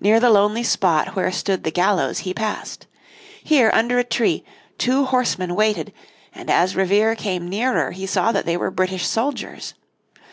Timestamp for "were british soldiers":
8.56-9.74